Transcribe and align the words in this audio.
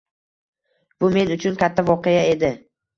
Bu 1.05 1.11
men 1.19 1.37
uchun 1.37 1.63
katta 1.63 1.89
voqea 1.95 2.29
edi. 2.35 2.55